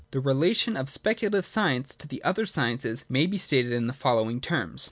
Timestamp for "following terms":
3.93-4.79